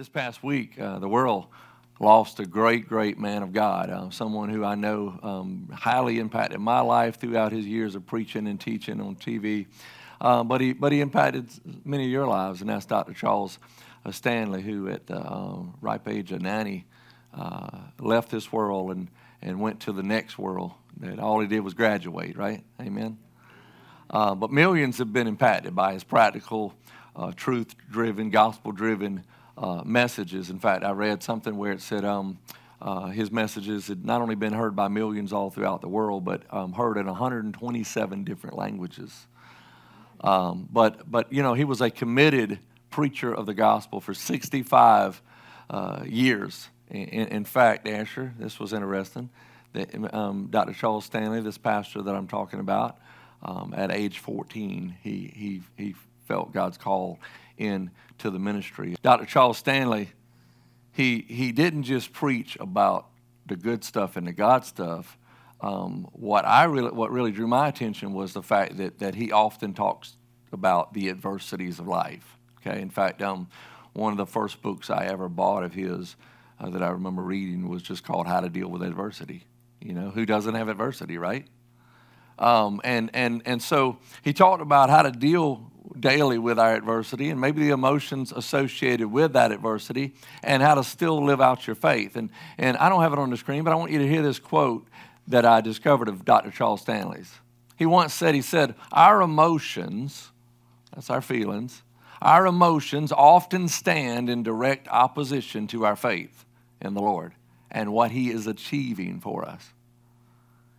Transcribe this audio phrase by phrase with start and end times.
[0.00, 1.48] This past week, uh, the world
[1.98, 6.58] lost a great, great man of God, uh, someone who I know um, highly impacted
[6.58, 9.66] my life throughout his years of preaching and teaching on TV.
[10.18, 11.50] Uh, but, he, but he impacted
[11.84, 13.12] many of your lives, and that's Dr.
[13.12, 13.58] Charles
[14.06, 16.86] uh, Stanley, who at the uh, ripe age of 90
[17.34, 19.08] uh, left this world and,
[19.42, 20.72] and went to the next world.
[20.96, 22.64] That all he did was graduate, right?
[22.80, 23.18] Amen.
[24.10, 26.72] but millions have been impacted by his practical,
[27.36, 29.24] truth driven, gospel driven
[29.60, 30.50] uh, messages.
[30.50, 32.38] In fact, I read something where it said um,
[32.80, 36.42] uh, his messages had not only been heard by millions all throughout the world, but
[36.50, 39.26] um, heard in 127 different languages.
[40.22, 42.58] Um, but, but, you know, he was a committed
[42.90, 45.20] preacher of the gospel for 65
[45.68, 46.68] uh, years.
[46.90, 49.30] In, in, fact, Asher, this was interesting.
[49.74, 50.72] That, um, Dr.
[50.72, 52.98] Charles Stanley, this pastor that I'm talking about,
[53.42, 55.94] um, at age 14, he, he, he
[56.26, 57.18] felt God's call
[57.60, 58.96] into the ministry.
[59.02, 59.26] Dr.
[59.26, 60.10] Charles Stanley,
[60.92, 63.06] he, he didn't just preach about
[63.46, 65.18] the good stuff and the God stuff.
[65.60, 69.30] Um, what I really, what really drew my attention was the fact that, that he
[69.30, 70.16] often talks
[70.52, 72.38] about the adversities of life.
[72.60, 73.48] Okay, in fact, um,
[73.92, 76.16] one of the first books I ever bought of his
[76.58, 79.44] uh, that I remember reading was just called How to Deal with Adversity.
[79.80, 81.46] You know, who doesn't have adversity, right?
[82.38, 87.30] Um, and, and, and so he talked about how to deal daily with our adversity
[87.30, 91.76] and maybe the emotions associated with that adversity and how to still live out your
[91.76, 92.16] faith.
[92.16, 94.22] And, and I don't have it on the screen, but I want you to hear
[94.22, 94.86] this quote
[95.28, 96.50] that I discovered of Dr.
[96.50, 97.32] Charles Stanley's.
[97.76, 100.30] He once said, he said, our emotions,
[100.94, 101.82] that's our feelings,
[102.20, 106.44] our emotions often stand in direct opposition to our faith
[106.80, 107.34] in the Lord
[107.70, 109.72] and what he is achieving for us.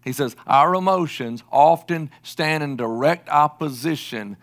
[0.03, 4.38] He says, Our emotions often stand in direct opposition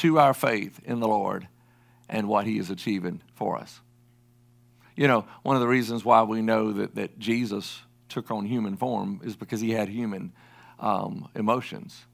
[0.00, 1.46] to our faith in the Lord
[2.08, 3.80] and what He is achieving for us.
[4.96, 8.76] You know, one of the reasons why we know that, that Jesus took on human
[8.76, 10.32] form is because He had human
[10.78, 12.06] um, emotions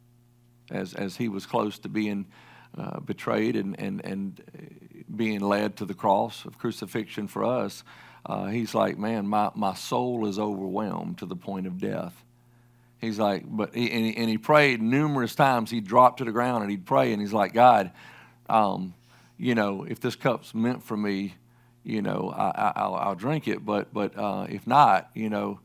[0.70, 2.26] as, as He was close to being
[2.76, 7.84] uh, betrayed and, and, and being led to the cross of crucifixion for us.
[8.24, 12.24] Uh, he's like, man, my, my soul is overwhelmed to the point of death.
[13.00, 15.70] He's like, but he, and, he, and he prayed numerous times.
[15.70, 17.90] He'd drop to the ground and he'd pray, and he's like, God,
[18.48, 18.94] um,
[19.38, 21.34] you know, if this cup's meant for me,
[21.84, 23.64] you know, I, will drink it.
[23.64, 25.60] But but uh, if not, you know,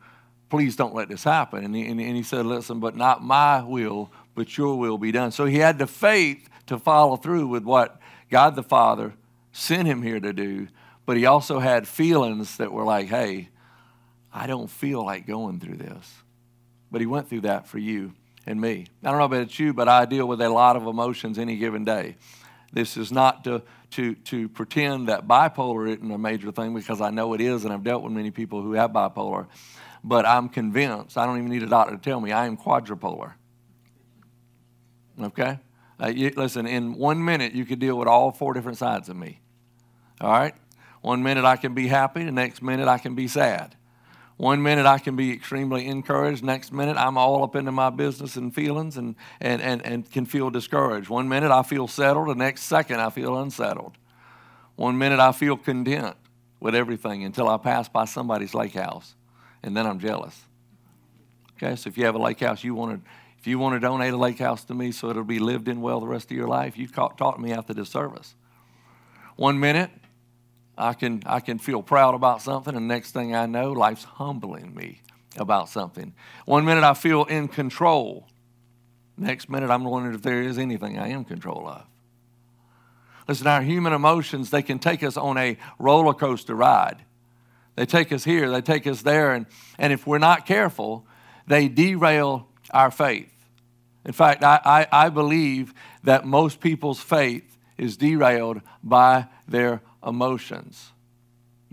[0.49, 1.63] please don't let this happen.
[1.63, 5.31] And he, and he said, listen, but not my will, but your will be done.
[5.31, 7.99] So he had the faith to follow through with what
[8.29, 9.13] God the Father
[9.51, 10.67] sent him here to do.
[11.05, 13.49] But he also had feelings that were like, hey,
[14.31, 16.21] I don't feel like going through this
[16.91, 18.13] but he went through that for you
[18.45, 18.87] and me.
[19.03, 21.85] I don't know about you, but I deal with a lot of emotions any given
[21.85, 22.17] day.
[22.73, 27.09] This is not to, to, to pretend that bipolar isn't a major thing because I
[27.09, 29.47] know it is, and I've dealt with many people who have bipolar.
[30.03, 33.33] But I'm convinced, I don't even need a doctor to tell me, I am quadrupolar.
[35.21, 35.59] Okay?
[36.01, 39.15] Uh, you, listen, in one minute, you could deal with all four different sides of
[39.15, 39.41] me.
[40.19, 40.55] All right?
[41.01, 43.75] One minute I can be happy, the next minute I can be sad.
[44.41, 46.43] One minute I can be extremely encouraged.
[46.43, 50.25] Next minute I'm all up into my business and feelings and, and, and, and can
[50.25, 51.09] feel discouraged.
[51.09, 52.27] One minute I feel settled.
[52.27, 53.99] The next second I feel unsettled.
[54.77, 56.15] One minute I feel content
[56.59, 59.13] with everything until I pass by somebody's lake house.
[59.61, 60.41] And then I'm jealous.
[61.57, 63.79] Okay, so if you have a lake house, you want to, if you want to
[63.79, 66.35] donate a lake house to me so it'll be lived in well the rest of
[66.35, 66.87] your life, you
[67.35, 68.33] to me after this service.
[69.35, 69.91] One minute
[70.81, 74.73] I can, I can feel proud about something, and next thing I know, life's humbling
[74.73, 75.01] me
[75.37, 76.13] about something.
[76.45, 78.27] One minute I feel in control.
[79.15, 81.85] Next minute I'm wondering if there is anything I am control of.
[83.27, 87.05] Listen, our human emotions, they can take us on a roller coaster ride.
[87.75, 89.45] They take us here, they take us there, and,
[89.77, 91.05] and if we're not careful,
[91.45, 93.31] they derail our faith.
[94.03, 100.91] In fact, I, I, I believe that most people's faith is derailed by their emotions.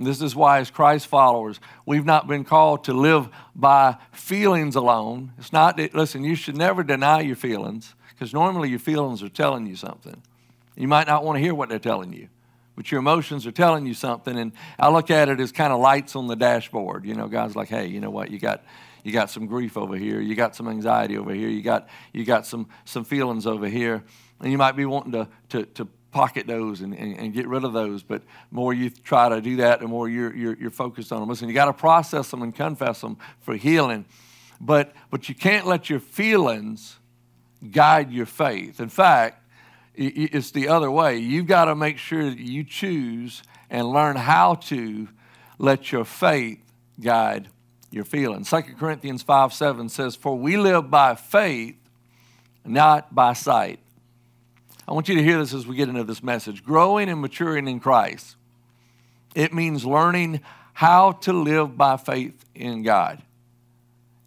[0.00, 5.32] This is why, as Christ followers, we've not been called to live by feelings alone.
[5.38, 9.28] It's not, that, listen, you should never deny your feelings because normally your feelings are
[9.28, 10.22] telling you something.
[10.76, 12.28] You might not want to hear what they're telling you,
[12.76, 14.38] but your emotions are telling you something.
[14.38, 17.04] And I look at it as kind of lights on the dashboard.
[17.04, 18.30] You know, guys like, hey, you know what?
[18.30, 18.64] You got,
[19.02, 20.20] you got some grief over here.
[20.20, 21.48] You got some anxiety over here.
[21.48, 24.04] You got, you got some, some feelings over here.
[24.40, 25.88] And you might be wanting to, to, to
[26.19, 28.03] pocket those and, and, and, get rid of those.
[28.03, 31.29] But more you try to do that, the more you're, you're, you're focused on them.
[31.29, 34.05] Listen, you got to process them and confess them for healing.
[34.61, 36.97] But, but you can't let your feelings
[37.70, 38.81] guide your faith.
[38.81, 39.44] In fact,
[39.94, 41.19] it's the other way.
[41.19, 45.06] You've got to make sure that you choose and learn how to
[45.56, 46.59] let your faith
[47.00, 47.47] guide
[47.93, 48.50] your feelings.
[48.50, 51.76] 2 Corinthians 5 7 says, For we live by faith,
[52.64, 53.79] not by sight.
[54.88, 56.64] I want you to hear this as we get into this message.
[56.64, 58.37] Growing and maturing in Christ,
[59.35, 60.40] it means learning
[60.73, 63.20] how to live by faith in God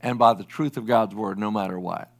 [0.02, 2.12] and by the truth of God's word, no matter what.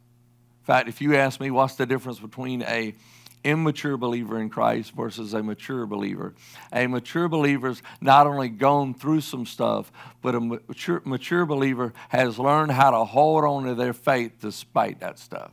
[0.62, 2.96] In fact, if you ask me what's the difference between a
[3.44, 6.34] immature believer in Christ versus a mature believer.
[6.72, 9.90] A mature believer's not only gone through some stuff,
[10.20, 15.00] but a mature, mature believer has learned how to hold on to their faith despite
[15.00, 15.50] that stuff.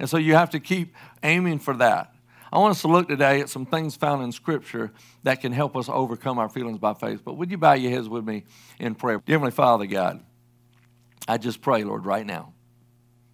[0.00, 2.12] And so you have to keep aiming for that.
[2.52, 4.90] I want us to look today at some things found in Scripture
[5.22, 7.20] that can help us overcome our feelings by faith.
[7.24, 8.44] But would you bow your heads with me
[8.78, 9.20] in prayer?
[9.24, 10.24] Dear Heavenly Father, God,
[11.26, 12.54] I just pray, Lord, right now,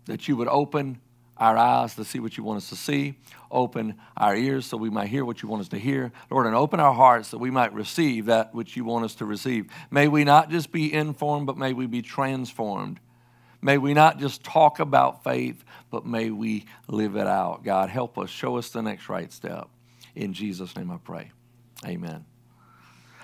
[0.07, 1.01] that you would open
[1.37, 3.15] our eyes to see what you want us to see,
[3.51, 6.55] open our ears so we might hear what you want us to hear, Lord, and
[6.55, 9.67] open our hearts that we might receive that which you want us to receive.
[9.91, 13.01] May we not just be informed, but may we be transformed.
[13.65, 17.65] May we not just talk about faith, but may we live it out.
[17.65, 18.29] God, help us.
[18.29, 19.71] Show us the next right step.
[20.15, 21.31] In Jesus' name I pray.
[21.83, 22.27] Amen.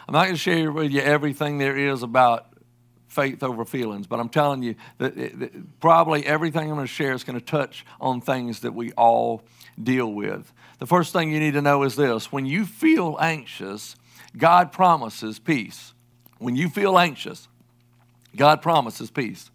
[0.08, 2.54] I'm not going to share with you everything there is about
[3.06, 4.06] faith over feelings.
[4.06, 7.44] But I'm telling you that, that probably everything I'm going to share is going to
[7.44, 9.42] touch on things that we all
[9.82, 10.50] deal with.
[10.78, 13.94] The first thing you need to know is this when you feel anxious,
[14.38, 15.92] God promises peace.
[16.38, 17.46] When you feel anxious,
[18.34, 19.50] God promises peace.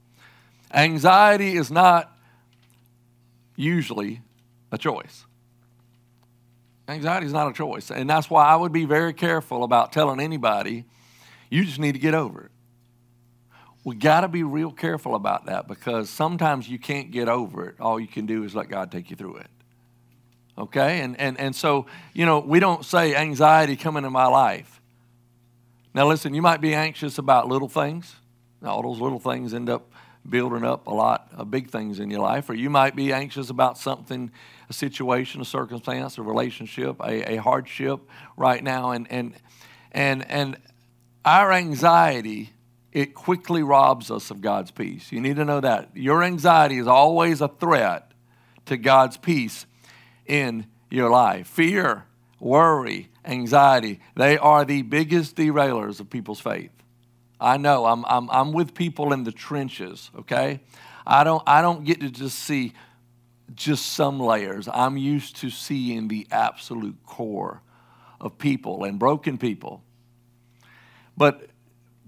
[0.76, 2.12] Anxiety is not
[3.56, 4.22] usually
[4.72, 5.26] a choice.
[6.88, 7.90] Anxiety is not a choice.
[7.90, 10.86] And that's why I would be very careful about telling anybody,
[11.50, 12.52] you just need to get over it
[13.86, 17.76] we got to be real careful about that because sometimes you can't get over it.
[17.80, 19.48] All you can do is let God take you through it.
[20.58, 21.02] Okay?
[21.02, 24.82] And, and, and so, you know, we don't say anxiety come into my life.
[25.94, 28.16] Now, listen, you might be anxious about little things.
[28.64, 29.92] All those little things end up
[30.30, 32.50] building up a lot of big things in your life.
[32.50, 34.32] Or you might be anxious about something,
[34.70, 38.02] a situation, a circumstance, a relationship, a, a hardship
[38.36, 38.92] right now.
[38.92, 39.34] And, and,
[39.92, 40.58] and, and
[41.24, 42.52] our anxiety
[42.96, 45.12] it quickly robs us of God's peace.
[45.12, 45.90] You need to know that.
[45.96, 48.10] Your anxiety is always a threat
[48.68, 49.66] to God's peace
[50.26, 51.46] in your life.
[51.48, 52.06] Fear,
[52.40, 56.72] worry, anxiety, they are the biggest derailers of people's faith.
[57.40, 60.62] I know, I'm, I'm, I'm with people in the trenches, okay?
[61.06, 62.74] I don't, I don't get to just see
[63.54, 64.68] just some layers.
[64.72, 67.62] I'm used to seeing the absolute core
[68.20, 69.84] of people and broken people.
[71.18, 71.50] But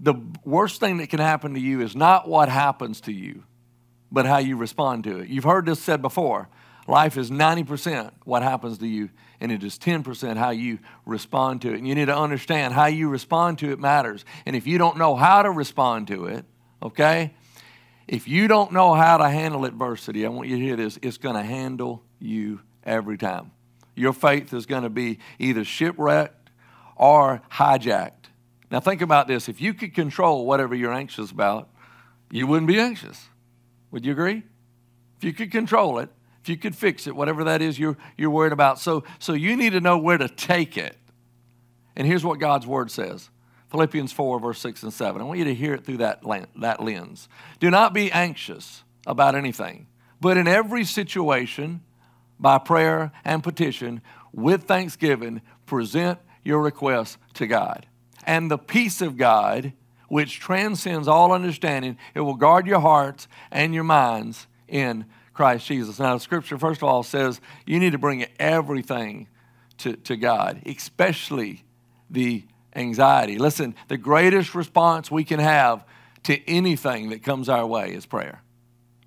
[0.00, 0.14] the
[0.44, 3.44] worst thing that can happen to you is not what happens to you,
[4.10, 5.28] but how you respond to it.
[5.28, 6.48] You've heard this said before.
[6.88, 11.68] Life is 90% what happens to you, and it is 10% how you respond to
[11.68, 11.76] it.
[11.76, 14.24] And you need to understand how you respond to it matters.
[14.46, 16.46] And if you don't know how to respond to it,
[16.82, 17.34] okay,
[18.08, 21.18] if you don't know how to handle adversity, I want you to hear this, it's
[21.18, 23.50] going to handle you every time.
[23.94, 26.48] Your faith is going to be either shipwrecked
[26.96, 28.30] or hijacked.
[28.70, 29.50] Now, think about this.
[29.50, 31.68] If you could control whatever you're anxious about,
[32.30, 33.28] you wouldn't be anxious.
[33.90, 34.42] Would you agree?
[35.18, 36.08] If you could control it,
[36.48, 38.78] you could fix it, whatever that is you're, you're worried about.
[38.78, 40.96] So, so you need to know where to take it.
[41.96, 43.30] And here's what God's word says
[43.70, 45.20] Philippians 4, verse 6 and 7.
[45.20, 46.22] I want you to hear it through that,
[46.60, 47.28] that lens.
[47.60, 49.86] Do not be anxious about anything,
[50.20, 51.82] but in every situation,
[52.38, 54.00] by prayer and petition,
[54.32, 57.86] with thanksgiving, present your requests to God
[58.28, 59.72] and the peace of God,
[60.08, 65.06] which transcends all understanding, it will guard your hearts and your minds in
[65.38, 66.00] Christ Jesus.
[66.00, 69.28] Now, the scripture, first of all, says you need to bring everything
[69.78, 71.62] to, to God, especially
[72.10, 72.42] the
[72.74, 73.38] anxiety.
[73.38, 75.84] Listen, the greatest response we can have
[76.24, 78.42] to anything that comes our way is prayer.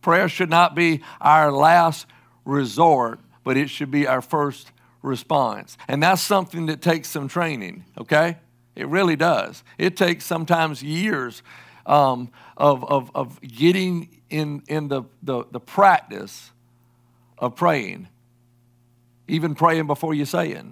[0.02, 2.06] Prayer should not be our last
[2.46, 4.72] resort, but it should be our first
[5.02, 5.78] response.
[5.90, 8.38] And that's something that takes some training, okay?
[8.74, 9.66] It really does.
[9.78, 11.44] It takes sometimes years
[11.86, 16.52] um, of, of, of getting in, in the, the, the practice
[17.38, 18.08] of praying,
[19.28, 20.66] even praying before you say it.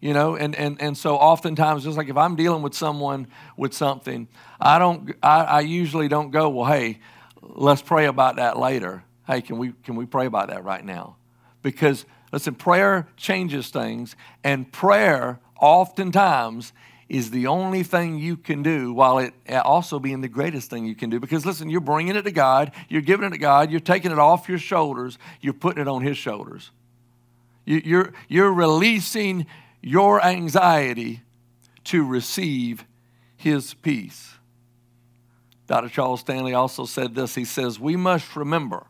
[0.00, 3.74] You know, and, and, and so oftentimes, just like if I'm dealing with someone with
[3.74, 4.28] something,
[4.60, 7.00] I don't I, I usually don't go, well, hey,
[7.42, 9.02] let's pray about that later.
[9.26, 11.16] Hey, can we can we pray about that right now?
[11.62, 16.72] Because listen, prayer changes things, and prayer oftentimes
[17.08, 19.32] is the only thing you can do while it
[19.64, 21.18] also being the greatest thing you can do.
[21.18, 24.18] Because listen, you're bringing it to God, you're giving it to God, you're taking it
[24.18, 26.70] off your shoulders, you're putting it on His shoulders.
[27.64, 29.46] You're, you're releasing
[29.82, 31.20] your anxiety
[31.84, 32.84] to receive
[33.36, 34.34] his peace.
[35.66, 35.88] Dr.
[35.88, 37.34] Charles Stanley also said this.
[37.34, 38.86] He says, We must remember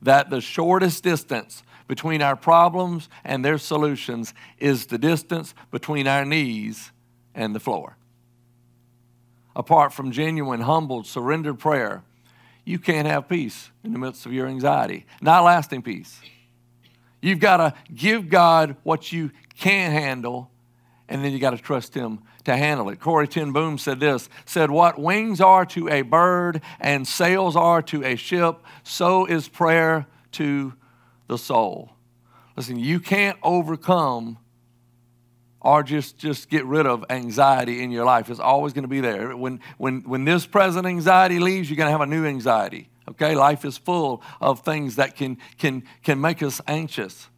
[0.00, 6.24] that the shortest distance between our problems and their solutions is the distance between our
[6.24, 6.91] knees
[7.34, 7.96] and the floor.
[9.54, 12.02] Apart from genuine, humbled, surrendered prayer,
[12.64, 16.20] you can't have peace in the midst of your anxiety, not lasting peace.
[17.20, 20.50] You've got to give God what you can handle,
[21.08, 22.98] and then you got to trust Him to handle it.
[22.98, 27.82] Corrie ten Boom said this, said, What wings are to a bird and sails are
[27.82, 30.74] to a ship, so is prayer to
[31.28, 31.92] the soul.
[32.56, 34.38] Listen, you can't overcome
[35.62, 38.28] or just, just get rid of anxiety in your life.
[38.28, 39.36] It's always going to be there.
[39.36, 42.88] When, when, when this present anxiety leaves, you're going to have a new anxiety.
[43.08, 43.36] Okay?
[43.36, 47.28] Life is full of things that can, can, can make us anxious.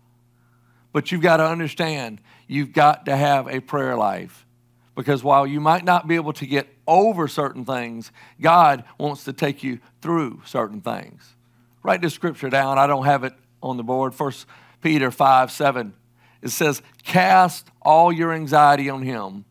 [0.92, 4.46] But you've got to understand, you've got to have a prayer life.
[4.94, 9.32] Because while you might not be able to get over certain things, God wants to
[9.32, 11.34] take you through certain things.
[11.82, 12.78] Write this scripture down.
[12.78, 14.14] I don't have it on the board.
[14.14, 14.46] First
[14.80, 15.94] Peter 5 7.
[16.44, 19.46] It says, Cast all your anxiety on him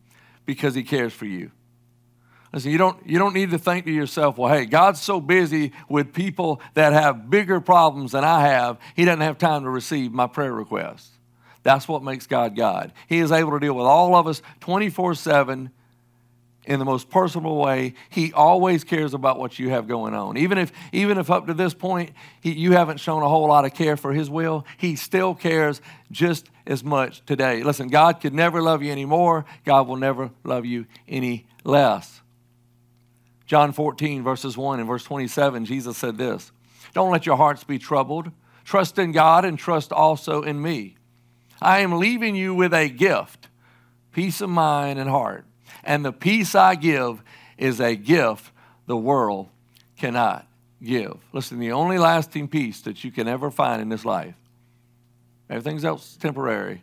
[0.46, 1.50] because he cares for you.
[2.52, 5.72] Listen, you don't, you don't need to think to yourself, well, hey, God's so busy
[5.88, 10.12] with people that have bigger problems than I have, he doesn't have time to receive
[10.12, 11.10] my prayer requests.
[11.64, 12.92] That's what makes God God.
[13.08, 15.70] He is able to deal with all of us 24 7
[16.66, 17.94] in the most personal way.
[18.10, 20.36] He always cares about what you have going on.
[20.36, 23.64] Even if, even if up to this point he, you haven't shown a whole lot
[23.64, 25.80] of care for His will, He still cares
[26.10, 27.62] just as much today.
[27.62, 32.20] Listen, God could never love you any more, God will never love you any less.
[33.46, 36.50] John 14, verses 1 and verse 27, Jesus said this
[36.94, 38.30] Don't let your hearts be troubled.
[38.64, 40.96] Trust in God and trust also in me.
[41.60, 43.48] I am leaving you with a gift
[44.14, 45.44] peace of mind and heart.
[45.84, 47.22] And the peace I give
[47.56, 48.50] is a gift
[48.86, 49.48] the world
[49.96, 50.46] cannot
[50.82, 51.16] give.
[51.32, 54.34] Listen, the only lasting peace that you can ever find in this life,
[55.48, 56.82] everything's else is temporary,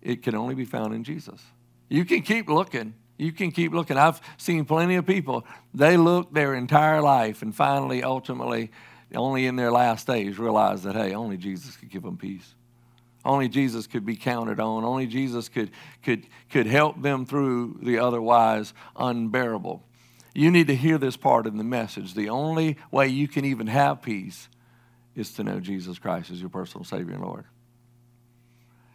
[0.00, 1.40] it can only be found in Jesus.
[1.88, 2.94] You can keep looking.
[3.18, 3.96] You can keep looking.
[3.96, 8.70] I've seen plenty of people, they look their entire life and finally, ultimately,
[9.14, 12.54] only in their last days realize that, hey, only Jesus could give them peace.
[13.24, 14.84] Only Jesus could be counted on.
[14.84, 15.70] Only Jesus could,
[16.02, 19.82] could, could help them through the otherwise unbearable.
[20.34, 22.14] You need to hear this part in the message.
[22.14, 24.48] The only way you can even have peace
[25.14, 27.44] is to know Jesus Christ as your personal Savior and Lord.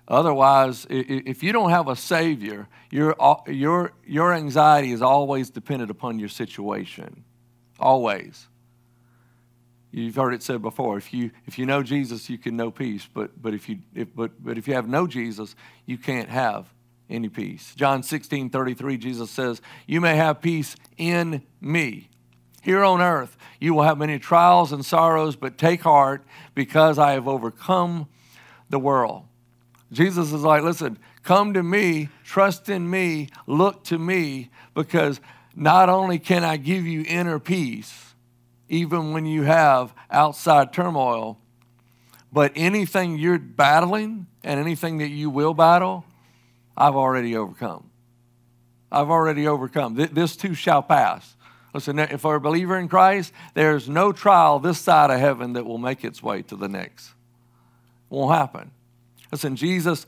[0.07, 5.91] Otherwise, if you don't have a Savior, your, uh, your, your anxiety is always dependent
[5.91, 7.25] upon your situation.
[7.79, 8.47] Always.
[9.91, 10.97] You've heard it said before.
[10.97, 13.07] If you if you know Jesus, you can know peace.
[13.11, 16.73] But but if you if, but but if you have no Jesus, you can't have
[17.09, 17.73] any peace.
[17.75, 22.09] John 16, 33, Jesus says, You may have peace in me.
[22.61, 27.13] Here on earth, you will have many trials and sorrows, but take heart because I
[27.13, 28.07] have overcome
[28.69, 29.23] the world.
[29.91, 35.21] Jesus is like, Listen, come to me, trust in me, look to me, because
[35.55, 38.06] not only can I give you inner peace,
[38.69, 41.39] even when you have outside turmoil.
[42.31, 46.05] But anything you're battling and anything that you will battle,
[46.75, 47.89] I've already overcome.
[48.91, 49.95] I've already overcome.
[49.95, 51.35] This too shall pass.
[51.73, 55.65] Listen, if we're a believer in Christ, there's no trial this side of heaven that
[55.65, 57.11] will make its way to the next.
[58.09, 58.71] Won't happen.
[59.31, 60.05] Listen, Jesus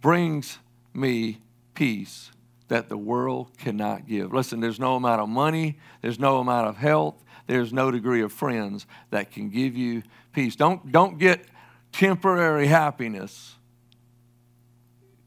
[0.00, 0.58] brings
[0.92, 1.38] me
[1.74, 2.32] peace
[2.68, 4.32] that the world cannot give.
[4.32, 8.32] Listen, there's no amount of money, there's no amount of health, there's no degree of
[8.32, 10.54] friends that can give you peace.
[10.54, 11.44] Don't, don't get
[11.90, 13.56] temporary happiness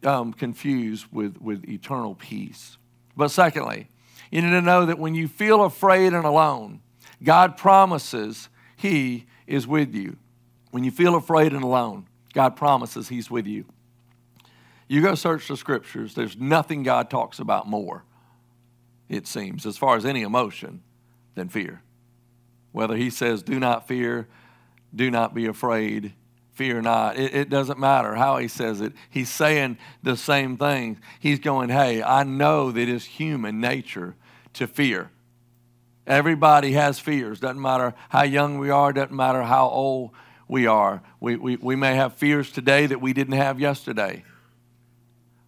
[0.05, 2.77] um, confused with, with eternal peace.
[3.17, 3.89] But secondly,
[4.31, 6.79] you need to know that when you feel afraid and alone,
[7.21, 10.15] God promises He is with you.
[10.71, 13.65] When you feel afraid and alone, God promises He's with you.
[14.87, 18.05] You go search the scriptures, there's nothing God talks about more,
[19.09, 20.83] it seems, as far as any emotion,
[21.35, 21.81] than fear.
[22.73, 24.27] Whether he says, do not fear,
[24.93, 26.13] do not be afraid,
[26.51, 27.17] fear not.
[27.17, 28.93] It, it, doesn't matter how he says it.
[29.09, 30.99] He's saying the same thing.
[31.19, 34.15] He's going, hey, I know that it's human nature
[34.53, 35.11] to fear.
[36.05, 37.39] Everybody has fears.
[37.39, 40.11] Doesn't matter how young we are, doesn't matter how old
[40.47, 41.01] we are.
[41.19, 44.23] We, we, we may have fears today that we didn't have yesterday.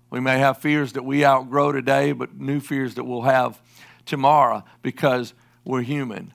[0.09, 3.59] We may have fears that we outgrow today, but new fears that we'll have
[4.05, 5.33] tomorrow because
[5.65, 6.33] we're human.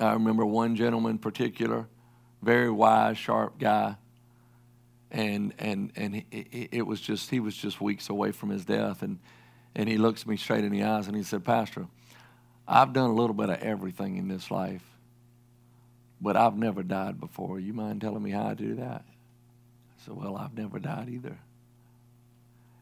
[0.00, 1.88] I remember one gentleman in particular,
[2.42, 3.96] very wise, sharp guy,
[5.10, 9.02] and and and it, it was just he was just weeks away from his death,
[9.02, 9.18] and
[9.74, 11.86] And he looks me straight in the eyes and he said, Pastor,
[12.66, 14.84] I've done a little bit of everything in this life,
[16.20, 17.60] but I've never died before.
[17.60, 19.04] You mind telling me how I do that?
[19.06, 21.38] I said, Well, I've never died either.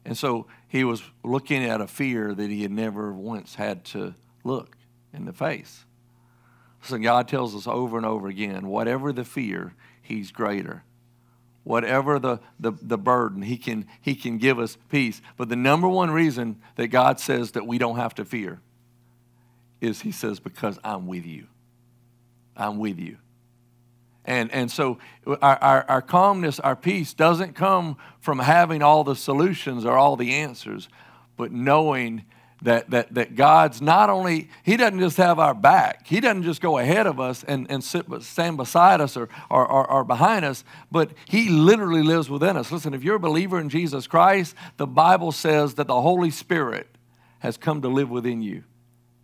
[0.05, 4.15] And so he was looking at a fear that he had never once had to
[4.45, 4.77] look
[5.15, 5.86] in the face.
[6.87, 10.85] So God tells us over and over again whatever the fear, he's greater.
[11.65, 15.21] Whatever the, the, the burden, he can, he can give us peace.
[15.37, 18.61] But the number one reason that God says that we don't have to fear
[19.81, 21.49] is he says, because I'm with you.
[22.57, 23.19] I'm with you.
[24.25, 29.17] And, and so our, our, our, calmness, our peace doesn't come from having all the
[29.17, 30.89] solutions or all the answers,
[31.37, 32.25] but knowing
[32.63, 36.61] that, that, that God's not only, He doesn't just have our back, He doesn't just
[36.61, 40.45] go ahead of us and, and sit, stand beside us or, or, or, or behind
[40.45, 42.73] us, but He literally lives within us.
[42.73, 46.89] Listen, if you're a believer in Jesus Christ, the Bible says that the Holy Spirit
[47.41, 48.65] has come to live within you.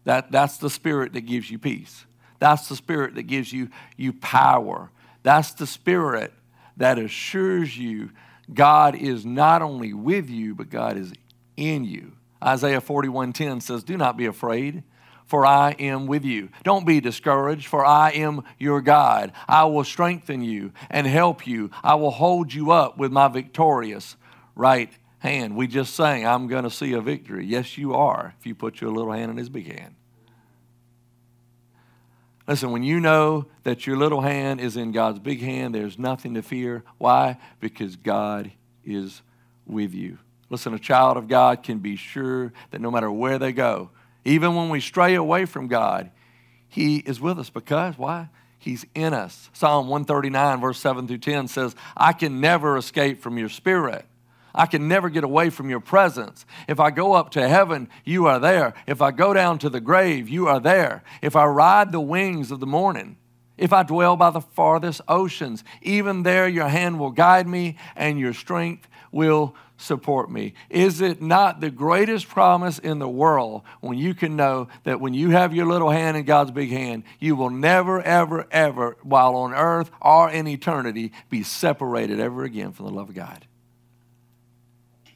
[0.04, 2.04] That, that's the Spirit that gives you peace.
[2.42, 4.90] That's the spirit that gives you, you power.
[5.22, 6.32] That's the spirit
[6.76, 8.10] that assures you
[8.52, 11.12] God is not only with you, but God is
[11.56, 12.10] in you.
[12.42, 14.82] Isaiah 41:10 says, "Do not be afraid,
[15.26, 16.48] for I am with you.
[16.64, 19.32] Don't be discouraged, for I am your God.
[19.48, 21.70] I will strengthen you and help you.
[21.82, 24.16] I will hold you up with my victorious
[24.54, 28.46] right hand." We just sang, "I'm going to see a victory." Yes, you are, if
[28.46, 29.94] you put your little hand in his big hand.
[32.48, 36.34] Listen, when you know that your little hand is in God's big hand, there's nothing
[36.34, 36.82] to fear.
[36.98, 37.38] Why?
[37.60, 38.50] Because God
[38.84, 39.22] is
[39.64, 40.18] with you.
[40.52, 43.88] Listen, a child of God can be sure that no matter where they go,
[44.22, 46.10] even when we stray away from God,
[46.68, 47.48] He is with us.
[47.48, 48.28] Because, why?
[48.58, 49.48] He's in us.
[49.54, 54.04] Psalm 139, verse 7 through 10 says, I can never escape from your spirit.
[54.54, 56.44] I can never get away from your presence.
[56.68, 58.74] If I go up to heaven, you are there.
[58.86, 61.02] If I go down to the grave, you are there.
[61.22, 63.16] If I ride the wings of the morning,
[63.56, 68.18] if I dwell by the farthest oceans, even there your hand will guide me and
[68.18, 70.54] your strength will support me.
[70.70, 75.14] Is it not the greatest promise in the world when you can know that when
[75.14, 79.34] you have your little hand in God's big hand, you will never, ever, ever, while
[79.34, 83.46] on earth or in eternity, be separated ever again from the love of God?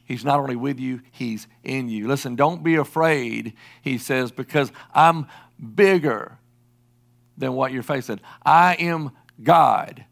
[0.05, 2.07] He's not only with you, He's in you.
[2.07, 5.26] Listen, don't be afraid, He says, because I'm
[5.74, 6.38] bigger
[7.37, 8.20] than what you're facing.
[8.44, 9.11] I am
[9.42, 10.05] God.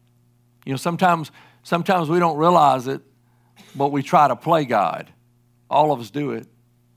[0.65, 1.31] You know, sometimes,
[1.63, 3.03] sometimes we don't realize it,
[3.75, 5.11] but we try to play God.
[5.71, 6.47] All of us do it.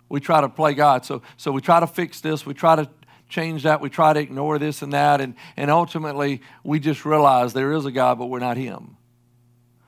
[0.09, 1.05] We try to play God.
[1.05, 2.89] So, so we try to fix this, we try to
[3.29, 7.53] change that, we try to ignore this and that, and, and ultimately we just realize
[7.53, 8.97] there is a God, but we're not Him.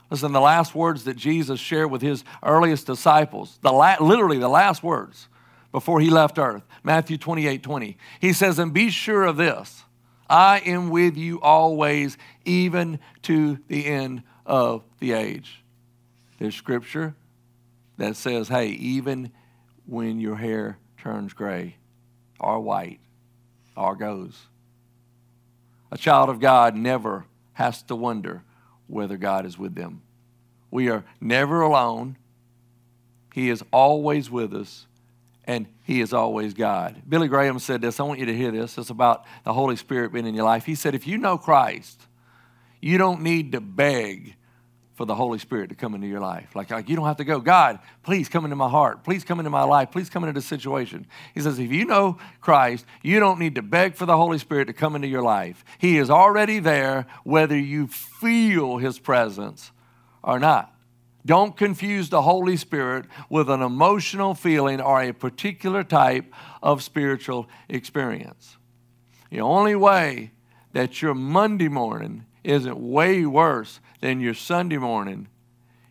[0.10, 4.50] Listen, the last words that Jesus shared with his earliest disciples, the la- literally the
[4.50, 5.28] last words
[5.72, 7.98] before he left earth, Matthew 28 20.
[8.20, 9.84] He says, And be sure of this
[10.28, 15.64] I am with you always, even to the end of the age.
[16.40, 17.16] There's scripture
[17.98, 19.32] that says, Hey, even
[19.86, 21.76] when your hair turns gray
[22.40, 23.00] or white
[23.76, 24.48] or goes,
[25.92, 28.44] a child of God never has to wonder
[28.88, 30.02] whether God is with them.
[30.72, 32.18] We are never alone.
[33.34, 34.88] He is always with us,
[35.46, 37.02] and He is always God.
[37.08, 38.00] Billy Graham said this.
[38.00, 38.78] I want you to hear this.
[38.78, 40.66] It's about the Holy Spirit being in your life.
[40.66, 42.02] He said, If you know Christ,
[42.82, 44.36] you don't need to beg
[45.00, 46.54] for the Holy Spirit to come into your life.
[46.58, 49.02] Like, like you don't have to go, God, please come into my heart.
[49.06, 49.92] Please come into my life.
[49.92, 51.08] Please come into the situation.
[51.34, 54.66] He says, if you know Christ, you don't need to beg for the Holy Spirit
[54.66, 55.64] to come into your life.
[55.78, 59.72] He is already there, whether you feel his presence
[60.22, 60.76] or not.
[61.26, 66.26] Don't confuse the Holy Spirit with an emotional feeling or a particular type
[66.62, 68.58] of spiritual experience.
[69.30, 70.32] The only way
[70.74, 75.28] that your Monday morning isn't way worse than your Sunday morning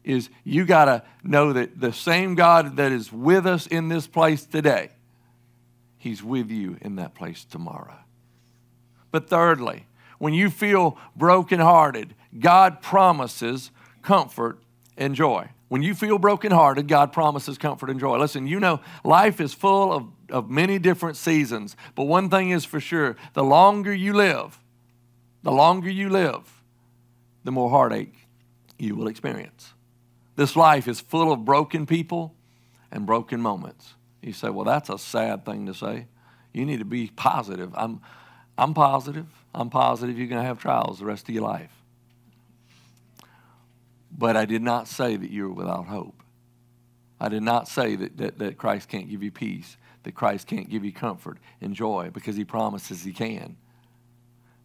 [0.05, 4.07] is you got to know that the same God that is with us in this
[4.07, 4.91] place today,
[5.99, 7.99] He's with you in that place tomorrow.
[9.11, 9.87] But thirdly,
[10.19, 13.71] when you feel brokenhearted, God promises
[14.03, 14.59] comfort
[14.97, 15.51] and joy.
[15.69, 18.19] When you feel brokenhearted, God promises comfort and joy.
[18.19, 22.65] Listen, you know, life is full of, of many different seasons, but one thing is
[22.65, 24.59] for sure the longer you live,
[25.43, 26.58] the longer you live,
[27.49, 28.13] the more heartache
[28.79, 29.73] you will experience.
[30.37, 32.35] This life is full of broken people
[32.93, 33.95] and broken moments.
[34.21, 36.09] You say, well, that's a sad thing to say.
[36.53, 37.73] You need to be positive.
[37.75, 38.03] I'm,
[38.59, 39.25] I'm positive.
[39.55, 41.73] I'm positive you're going to have trials the rest of your life.
[44.13, 46.23] But I did not say that you're without hope.
[47.19, 50.69] I did not say that, that, that Christ can't give you peace, that Christ can't
[50.69, 53.57] give you comfort and joy, because he promises he can.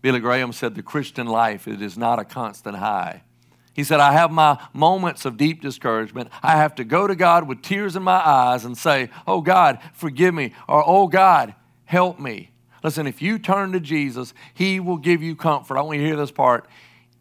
[0.03, 3.23] Billy Graham said the Christian life it is not a constant high.
[3.71, 6.29] He said, I have my moments of deep discouragement.
[6.43, 9.79] I have to go to God with tears in my eyes and say, Oh God,
[9.93, 12.51] forgive me, or Oh God, help me.
[12.83, 15.77] Listen, if you turn to Jesus, He will give you comfort.
[15.77, 16.67] I want you to hear this part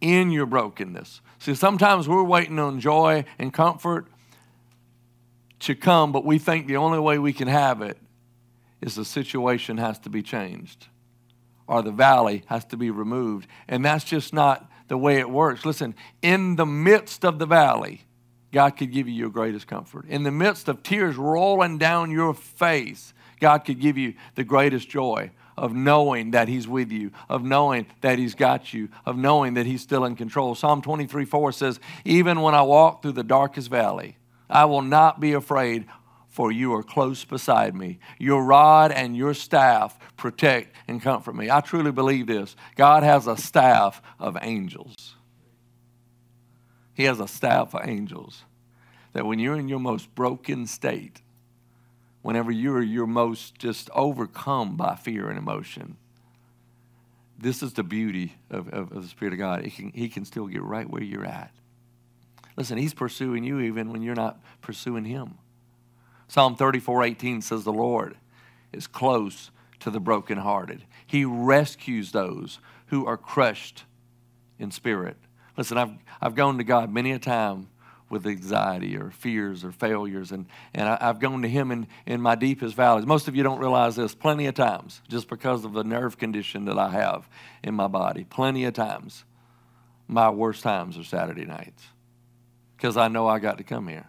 [0.00, 1.20] in your brokenness.
[1.38, 4.08] See, sometimes we're waiting on joy and comfort
[5.60, 7.96] to come, but we think the only way we can have it
[8.80, 10.88] is the situation has to be changed
[11.72, 13.48] or the valley has to be removed.
[13.66, 15.64] And that's just not the way it works.
[15.64, 18.02] Listen, in the midst of the valley,
[18.52, 20.04] God could give you your greatest comfort.
[20.06, 24.90] In the midst of tears rolling down your face, God could give you the greatest
[24.90, 29.54] joy of knowing that He's with you, of knowing that He's got you, of knowing
[29.54, 30.54] that He's still in control.
[30.54, 34.18] Psalm 23 4 says, Even when I walk through the darkest valley,
[34.50, 35.86] I will not be afraid,
[36.32, 37.98] for you are close beside me.
[38.18, 41.50] Your rod and your staff protect and comfort me.
[41.50, 42.56] I truly believe this.
[42.74, 45.14] God has a staff of angels.
[46.94, 48.44] He has a staff of angels
[49.12, 51.20] that when you're in your most broken state,
[52.22, 55.98] whenever you're your most just overcome by fear and emotion,
[57.38, 59.64] this is the beauty of, of, of the Spirit of God.
[59.64, 61.52] He Can, he can still get right where you're at.
[62.56, 65.34] Listen, he's pursuing you even when you're not pursuing him.
[66.28, 68.16] Psalm 34 18 says, The Lord
[68.72, 70.84] is close to the brokenhearted.
[71.06, 73.84] He rescues those who are crushed
[74.58, 75.16] in spirit.
[75.56, 77.68] Listen, I've, I've gone to God many a time
[78.08, 82.20] with anxiety or fears or failures, and, and I, have gone to Him in, in
[82.20, 83.06] my deepest valleys.
[83.06, 86.66] Most of you don't realize this plenty of times, just because of the nerve condition
[86.66, 87.28] that I have
[87.64, 88.24] in my body.
[88.24, 89.24] Plenty of times.
[90.08, 91.84] My worst times are Saturday nights
[92.76, 94.08] because I know I got to come here.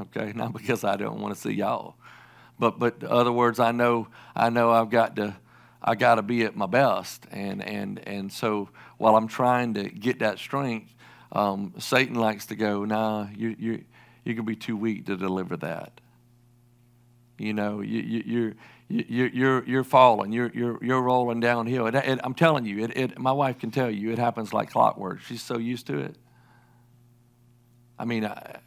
[0.00, 1.96] Okay, not because I don't want to see y'all,
[2.58, 5.36] but but other words, I know I know I've got to
[5.82, 9.88] I got to be at my best, and and and so while I'm trying to
[9.88, 10.94] get that strength,
[11.32, 13.84] um, Satan likes to go, nah, you you
[14.24, 16.00] you can be too weak to deliver that.
[17.38, 18.54] You know, you, you, you're
[18.88, 20.32] you, you're you're falling.
[20.32, 21.86] You're you're you're rolling downhill.
[21.86, 23.18] It, I'm telling you, it, it.
[23.18, 25.20] My wife can tell you, it happens like clockwork.
[25.20, 26.16] She's so used to it.
[27.98, 28.58] I mean, I,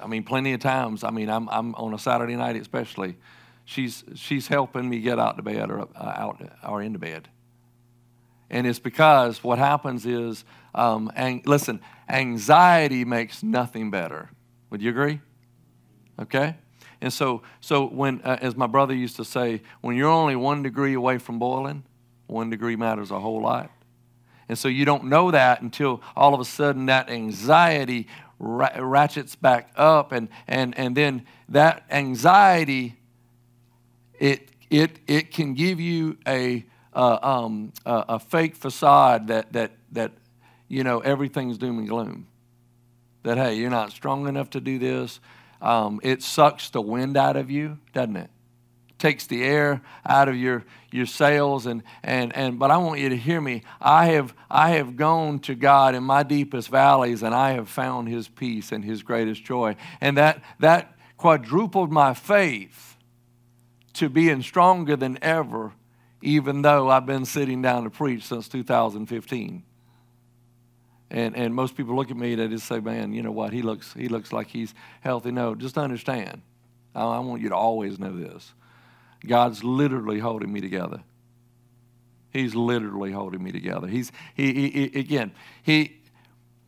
[0.00, 1.02] I, mean, plenty of times.
[1.02, 3.16] I mean, I'm, I'm on a Saturday night especially.
[3.64, 7.28] She's she's helping me get out to bed or uh, out or into bed,
[8.48, 14.30] and it's because what happens is, um, and listen, anxiety makes nothing better.
[14.70, 15.20] Would you agree?
[16.20, 16.56] Okay.
[17.00, 20.62] And so, so when, uh, as my brother used to say, when you're only one
[20.62, 21.84] degree away from boiling,
[22.26, 23.70] one degree matters a whole lot.
[24.48, 28.06] And so you don't know that until all of a sudden that anxiety
[28.38, 32.96] ratchets back up and, and, and then that anxiety
[34.18, 39.72] it, it, it can give you a, uh, um, a, a, fake facade that, that,
[39.92, 40.12] that
[40.68, 42.26] you know everything's doom and gloom.
[43.22, 45.20] That hey you're not strong enough to do this.
[45.60, 48.30] Um, it sucks the wind out of you doesn't it
[48.98, 53.08] takes the air out of your your sails and and and but I want you
[53.10, 57.34] to hear me I have I have gone to God in my deepest valleys and
[57.34, 62.96] I have found his peace and his greatest joy and that that quadrupled my faith
[63.94, 65.72] to being stronger than ever
[66.22, 69.62] even though I've been sitting down to preach since 2015
[71.10, 73.52] and, and most people look at me and they just say, man, you know what?
[73.52, 75.30] He looks, he looks like he's healthy.
[75.30, 76.42] No, just understand.
[76.94, 78.52] I, I want you to always know this.
[79.24, 81.02] God's literally holding me together.
[82.30, 83.86] He's literally holding me together.
[83.86, 85.96] He's he, he, he, again he,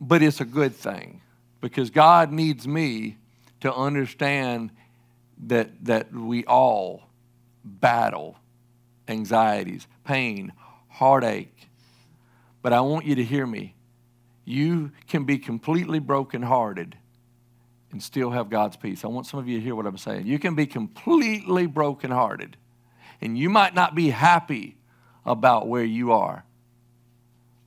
[0.01, 1.21] but it's a good thing
[1.61, 3.17] because God needs me
[3.61, 4.71] to understand
[5.47, 7.09] that that we all
[7.63, 8.37] battle
[9.07, 10.53] anxieties, pain,
[10.87, 11.69] heartache.
[12.61, 13.75] But I want you to hear me.
[14.45, 16.97] You can be completely brokenhearted
[17.91, 19.03] and still have God's peace.
[19.03, 20.27] I want some of you to hear what I'm saying.
[20.27, 22.57] You can be completely brokenhearted,
[23.21, 24.77] and you might not be happy
[25.25, 26.45] about where you are,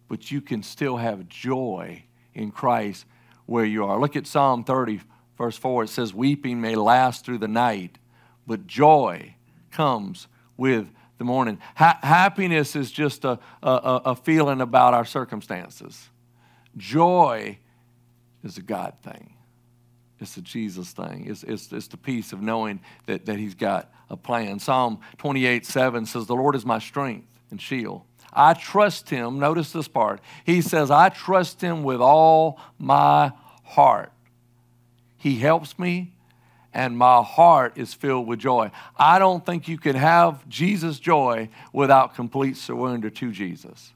[0.09, 2.05] but you can still have joy
[2.35, 3.07] in Christ
[3.47, 3.99] where you are.
[3.99, 5.01] Look at Psalm 30,
[5.37, 5.85] verse 4.
[5.85, 7.99] It says, Weeping may last through the night,
[8.47, 9.35] but joy
[9.71, 11.59] comes with the morning.
[11.77, 16.09] Ha- happiness is just a, a, a feeling about our circumstances,
[16.77, 17.59] joy
[18.43, 19.35] is a God thing.
[20.23, 21.27] It's a Jesus thing.
[21.29, 24.59] It's, it's, it's the peace of knowing that, that He's got a plan.
[24.61, 28.03] Psalm 28 7 says, The Lord is my strength and shield.
[28.33, 29.39] I trust Him.
[29.39, 30.21] Notice this part.
[30.45, 33.33] He says, I trust Him with all my
[33.65, 34.13] heart.
[35.19, 36.13] He helps me
[36.75, 38.71] and my heart is filled with joy.
[38.97, 43.93] I don't think you can have Jesus' joy without complete surrender to Jesus.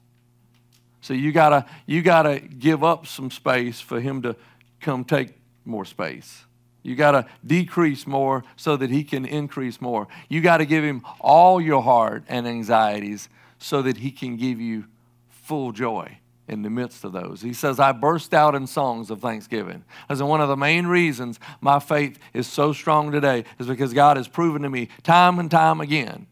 [1.01, 4.35] So you gotta you gotta give up some space for him to
[4.79, 5.33] come take
[5.67, 6.45] more space.
[6.83, 10.07] You got to decrease more so that he can increase more.
[10.29, 14.61] You got to give him all your heart and anxieties so that he can give
[14.61, 14.85] you
[15.29, 17.41] full joy in the midst of those.
[17.41, 19.83] He says, I burst out in songs of thanksgiving.
[20.07, 24.15] As one of the main reasons my faith is so strong today is because God
[24.15, 26.27] has proven to me time and time again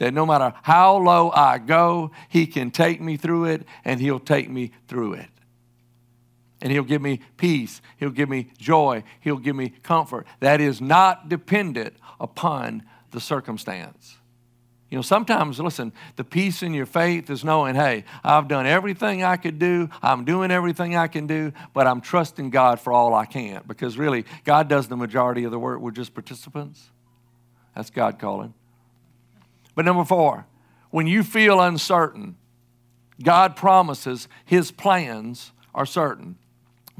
[0.00, 4.18] that no matter how low I go, He can take me through it and He'll
[4.18, 5.28] take me through it.
[6.62, 10.26] And He'll give me peace, He'll give me joy, He'll give me comfort.
[10.40, 14.16] That is not dependent upon the circumstance.
[14.90, 19.22] You know, sometimes, listen, the peace in your faith is knowing, hey, I've done everything
[19.22, 19.88] I could do.
[20.02, 23.96] I'm doing everything I can do, but I'm trusting God for all I can because
[23.96, 25.78] really, God does the majority of the work.
[25.80, 26.90] We're just participants.
[27.76, 28.52] That's God calling.
[29.76, 30.46] But number four,
[30.90, 32.36] when you feel uncertain,
[33.22, 36.36] God promises His plans are certain.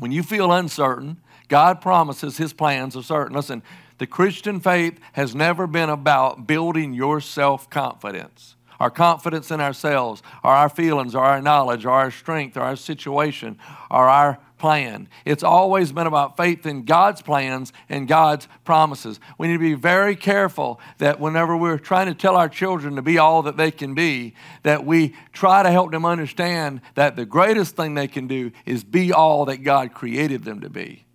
[0.01, 3.37] When you feel uncertain, God promises His plans are certain.
[3.37, 3.63] Listen,
[3.99, 8.57] the Christian faith has never been about building your self confidence.
[8.81, 12.77] Our confidence in ourselves, or our feelings, or our knowledge, or our strength, or our
[12.77, 13.59] situation,
[13.91, 15.09] or our plan.
[15.25, 19.19] It's always been about faith in God's plans and God's promises.
[19.39, 23.03] We need to be very careful that whenever we're trying to tell our children to
[23.03, 27.25] be all that they can be, that we try to help them understand that the
[27.25, 31.07] greatest thing they can do is be all that God created them to be.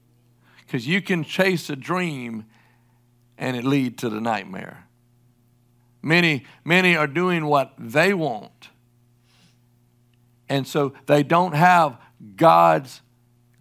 [0.66, 2.46] Because you can chase a dream
[3.38, 4.88] and it lead to the nightmare.
[6.02, 8.70] Many, many are doing what they want.
[10.50, 12.00] And so they don't have
[12.36, 13.02] God's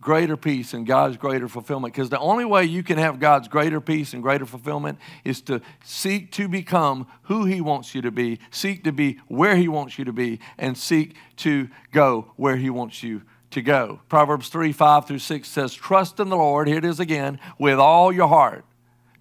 [0.05, 1.93] greater peace and God's greater fulfillment.
[1.93, 5.61] Because the only way you can have God's greater peace and greater fulfillment is to
[5.83, 9.99] seek to become who He wants you to be, seek to be where He wants
[9.99, 14.01] you to be, and seek to go where He wants you to go.
[14.09, 17.81] Proverbs 3 5 through 6 says, Trust in the Lord, here it is again, with
[17.81, 18.65] all your heart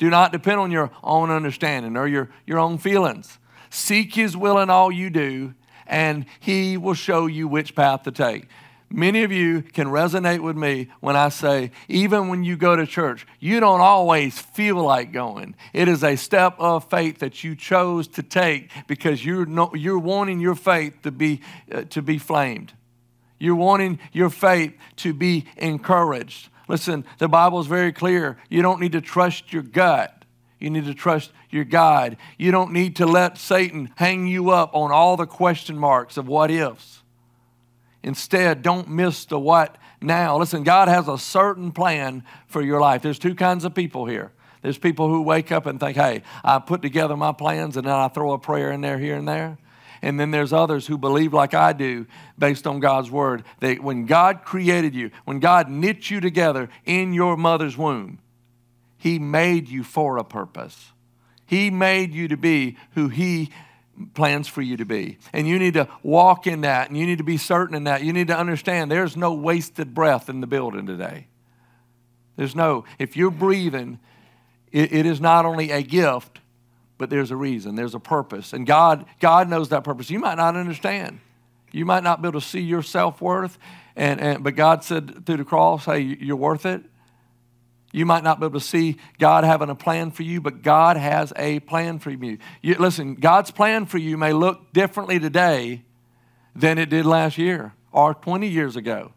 [0.04, 3.40] do not depend on your own understanding or your, your own feelings.
[3.70, 5.54] Seek His will in all you do,
[5.88, 8.48] and He will show you which path to take.
[8.96, 12.86] Many of you can resonate with me when I say, even when you go to
[12.86, 15.56] church, you don't always feel like going.
[15.74, 19.98] It is a step of faith that you chose to take because you're, no, you're
[19.98, 22.74] wanting your faith to be, uh, to be flamed.
[23.40, 26.50] You're wanting your faith to be encouraged.
[26.68, 28.38] Listen, the Bible is very clear.
[28.48, 30.24] You don't need to trust your gut.
[30.60, 32.16] You need to trust your God.
[32.38, 36.28] You don't need to let Satan hang you up on all the question marks of
[36.28, 37.03] what ifs.
[38.04, 40.38] Instead, don't miss the what now.
[40.38, 43.02] Listen, God has a certain plan for your life.
[43.02, 44.32] There's two kinds of people here.
[44.62, 47.94] There's people who wake up and think, hey, I put together my plans and then
[47.94, 49.58] I throw a prayer in there, here and there.
[50.02, 52.06] And then there's others who believe like I do
[52.38, 57.14] based on God's word that when God created you, when God knit you together in
[57.14, 58.20] your mother's womb,
[58.98, 60.92] He made you for a purpose.
[61.46, 63.50] He made you to be who He
[64.14, 65.18] plans for you to be.
[65.32, 68.04] And you need to walk in that and you need to be certain in that.
[68.04, 71.28] You need to understand there's no wasted breath in the building today.
[72.36, 74.00] There's no, if you're breathing,
[74.72, 76.40] it, it is not only a gift,
[76.98, 78.54] but there's a reason, there's a purpose.
[78.54, 80.10] And God, God knows that purpose.
[80.10, 81.20] You might not understand.
[81.72, 83.58] You might not be able to see your self worth,
[83.96, 86.84] and, and, but God said through the cross, hey, you're worth it.
[87.94, 90.98] You might not be able to see God having a plan for you, but God
[90.98, 92.40] has a plan for you.
[92.62, 92.74] you.
[92.76, 95.84] Listen, God's plan for you may look differently today
[96.56, 99.14] than it did last year or 20 years ago.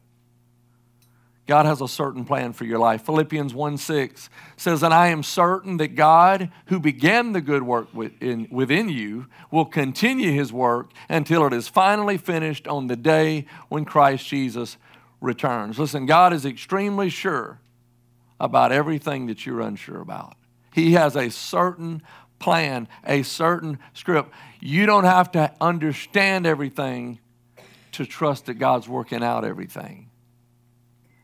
[1.46, 3.06] God has a certain plan for your life.
[3.06, 7.94] Philippians 1 6 says, And I am certain that God, who began the good work
[7.94, 13.46] within, within you, will continue his work until it is finally finished on the day
[13.68, 14.76] when Christ Jesus
[15.20, 15.78] returns.
[15.78, 17.60] Listen, God is extremely sure
[18.40, 20.36] about everything that you're unsure about.
[20.72, 22.02] He has a certain
[22.38, 24.30] plan, a certain script.
[24.60, 27.20] You don't have to understand everything
[27.92, 30.10] to trust that God's working out everything.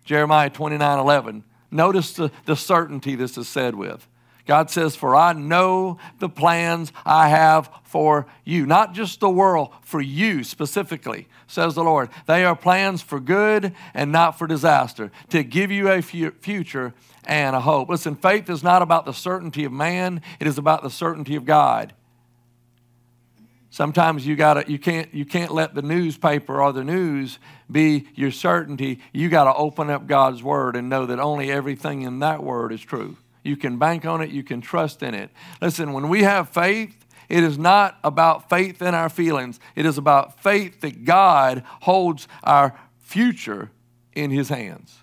[0.04, 1.44] Jeremiah 29 11.
[1.70, 4.06] Notice the, the certainty this is said with.
[4.46, 8.66] God says, For I know the plans I have for you.
[8.66, 12.08] Not just the world, for you specifically, says the Lord.
[12.26, 17.54] They are plans for good and not for disaster, to give you a future and
[17.54, 17.88] a hope.
[17.88, 21.44] Listen, faith is not about the certainty of man, it is about the certainty of
[21.44, 21.92] God.
[23.70, 27.38] Sometimes you gotta you can't you can't let the newspaper or the news
[27.70, 29.00] be your certainty.
[29.14, 32.70] You got to open up God's word and know that only everything in that word
[32.70, 33.16] is true.
[33.42, 35.30] You can bank on it, you can trust in it.
[35.60, 39.58] Listen, when we have faith, it is not about faith in our feelings.
[39.74, 43.70] It is about faith that God holds our future
[44.14, 44.98] in his hands.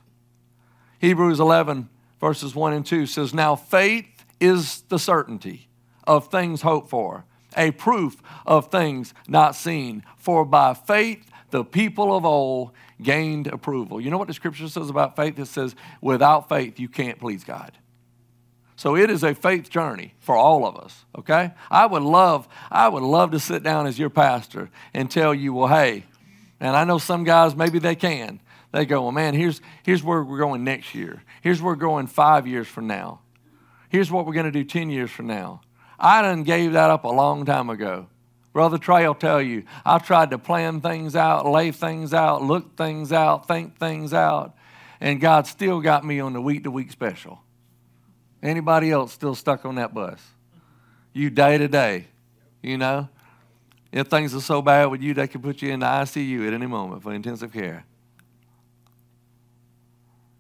[1.00, 5.70] Hebrews 11, verses 1 and 2 says, Now faith is the certainty
[6.06, 7.26] of things hoped for,
[7.58, 10.04] a proof of things not seen.
[10.18, 12.72] For by faith the people of old
[13.02, 14.00] gained approval.
[14.00, 15.40] You know what the scripture says about faith?
[15.40, 17.72] It says, Without faith, you can't please God.
[18.80, 21.52] So it is a faith journey for all of us, okay?
[21.70, 25.54] I would love, I would love to sit down as your pastor and tell you,
[25.54, 26.06] well, hey,
[26.62, 28.40] and I know some guys, maybe they can.
[28.72, 31.22] They go, well, man, here's, here's where we're going next year.
[31.42, 33.20] Here's where we're going five years from now.
[33.90, 35.60] Here's what we're going to do 10 years from now.
[36.00, 38.08] I done gave that up a long time ago.
[38.54, 42.78] Brother Trey will tell you, I tried to plan things out, lay things out, look
[42.78, 44.56] things out, think things out,
[45.02, 47.42] and God still got me on the week to week special.
[48.42, 50.20] Anybody else still stuck on that bus?
[51.14, 52.08] You day to day,
[52.62, 53.10] you know?
[53.92, 56.54] If things are so bad with you, they can put you in the ICU at
[56.54, 57.86] any moment for intensive care.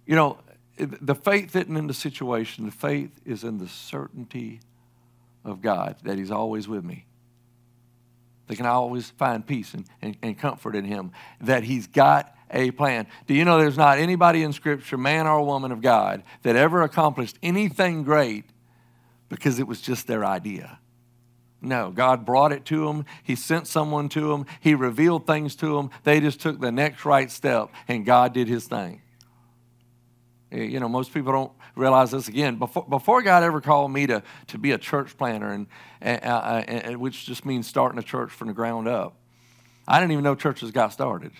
[0.05, 0.37] You know,
[0.77, 4.61] the faith isn't in the situation, the faith is in the certainty
[5.43, 7.05] of God that He's always with me.
[8.47, 12.71] They can always find peace and, and, and comfort in Him, that He's got a
[12.71, 13.07] plan.
[13.27, 16.81] Do you know there's not anybody in Scripture, man or woman of God, that ever
[16.81, 18.45] accomplished anything great
[19.29, 20.79] because it was just their idea?
[21.61, 23.05] No, God brought it to them.
[23.23, 24.45] He sent someone to them.
[24.61, 25.89] He revealed things to them.
[26.03, 29.01] They just took the next right step, and God did His thing.
[30.51, 32.55] You know, most people don't realize this again.
[32.55, 35.67] Before, before God ever called me to, to be a church planter, and,
[36.01, 39.15] and, uh, and, which just means starting a church from the ground up,
[39.87, 41.33] I didn't even know churches got started.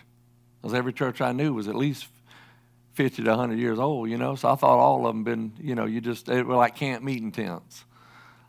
[0.61, 2.07] Because every church I knew was at least
[2.93, 4.35] 50 to 100 years old, you know.
[4.35, 7.03] So I thought all of them been, you know, you just, they were like camp
[7.03, 7.85] meeting tents.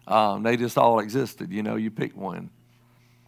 [0.08, 2.50] Um, they just all existed, you know, you pick one.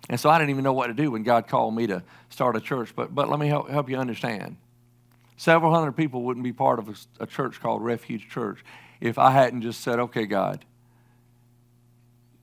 [0.09, 2.57] And so I didn't even know what to do when God called me to start
[2.57, 2.95] a church.
[2.97, 4.57] But, but let me help, help you understand.
[5.37, 8.65] Several hundred people wouldn't be part of a, a church called Refuge Church
[9.01, 10.65] if I hadn't just said, okay, God,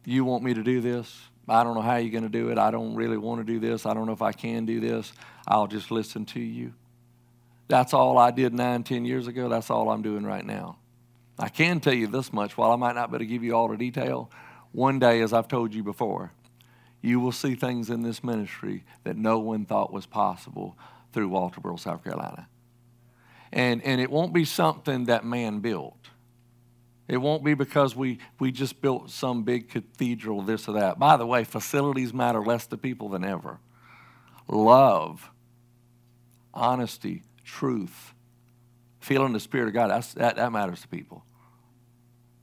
[0.06, 1.29] you want me to do this?
[1.50, 2.58] I don't know how you're going to do it.
[2.58, 3.86] I don't really want to do this.
[3.86, 5.12] I don't know if I can do this.
[5.48, 6.74] I'll just listen to you.
[7.68, 9.50] That's all I did nine, ten years ago.
[9.50, 10.78] That's all I'm doing right now.
[11.38, 13.56] I can tell you this much, while I might not be able to give you
[13.56, 14.30] all the detail,
[14.72, 16.34] one day, as I've told you before,
[17.02, 20.78] you will see things in this ministry that no one thought was possible
[21.14, 22.48] through Walterboro, South Carolina.
[23.52, 26.10] And, and it won't be something that man built.
[27.10, 31.00] It won't be because we, we just built some big cathedral, this or that.
[31.00, 33.60] By the way, facilities matter less to people than ever.
[34.48, 35.32] Love,
[36.54, 38.14] honesty, truth,
[39.00, 41.24] feeling the Spirit of God, that, that matters to people.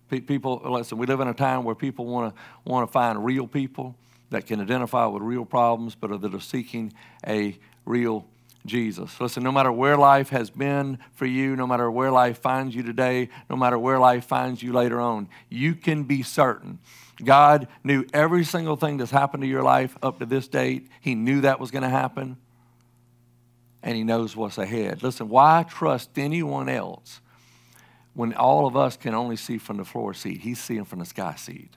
[0.08, 3.46] People, listen, we live in a time where people want to want to find real
[3.46, 3.96] people
[4.30, 6.92] that can identify with real problems, but that are seeking
[7.26, 8.26] a real
[8.66, 9.20] Jesus.
[9.20, 12.82] Listen, no matter where life has been for you, no matter where life finds you
[12.82, 16.78] today, no matter where life finds you later on, you can be certain.
[17.24, 20.88] God knew every single thing that's happened to your life up to this date.
[21.00, 22.36] He knew that was going to happen,
[23.82, 25.02] and He knows what's ahead.
[25.02, 27.20] Listen, why trust anyone else
[28.14, 30.40] when all of us can only see from the floor seat?
[30.40, 31.76] He's seeing from the sky seat.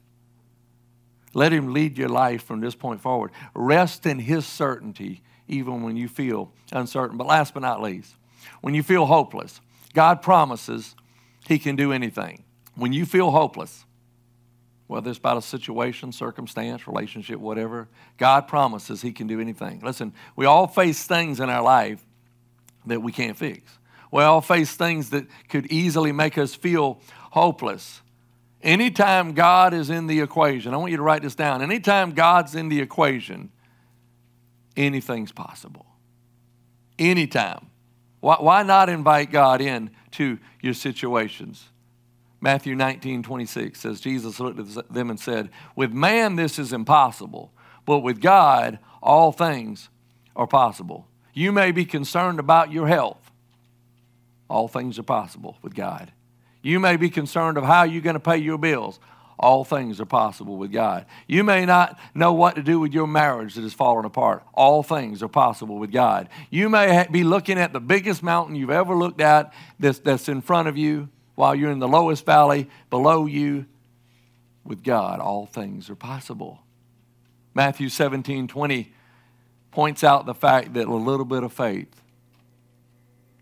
[1.34, 3.32] Let Him lead your life from this point forward.
[3.54, 7.17] Rest in His certainty even when you feel uncertain.
[7.17, 8.15] But last but not least,
[8.62, 9.59] when you feel hopeless,
[9.93, 10.95] God promises
[11.47, 12.43] He can do anything.
[12.75, 13.85] When you feel hopeless,
[14.88, 19.81] whether it's about a situation, circumstance, relationship, whatever, God promises He can do anything.
[19.83, 22.03] Listen, we all face things in our life
[22.85, 23.77] that we can't fix.
[24.12, 28.02] We all face things that could easily make us feel hopeless.
[28.62, 31.62] Anytime God is in the equation, I want you to write this down.
[31.62, 33.52] Anytime God's in the equation,
[34.76, 35.86] anything's possible.
[36.98, 37.67] Anytime.
[38.20, 41.70] Why, why not invite God in to your situations?
[42.42, 47.52] Matthew 19, 26 says, Jesus looked at them and said, With man this is impossible,
[47.86, 49.90] but with God all things
[50.36, 51.08] are possible.
[51.34, 53.32] You may be concerned about your health.
[54.50, 56.12] All things are possible with God.
[56.62, 59.00] You may be concerned of how you're going to pay your bills
[59.40, 61.06] all things are possible with God.
[61.25, 64.44] You may not know what to do with your marriage that is falling apart.
[64.54, 66.27] All things are possible with God.
[66.50, 70.42] You may be looking at the biggest mountain you've ever looked at that's, that's in
[70.42, 73.65] front of you while you're in the lowest valley below you.
[74.65, 76.60] With God, all things are possible.
[77.56, 78.94] Matthew 17 20
[79.71, 82.02] points out the fact that a little bit of faith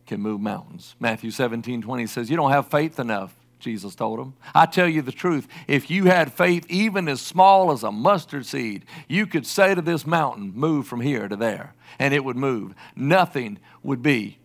[0.06, 0.96] can move mountains.
[1.00, 4.34] Matthew 17 20 says, You don't have faith enough Jesus told him.
[4.54, 8.46] I tell you the truth, if you had faith even as small as a mustard
[8.46, 12.38] seed, you could say to this mountain, Move from here to there, and it would
[12.38, 12.74] move.
[12.96, 14.40] Nothing would be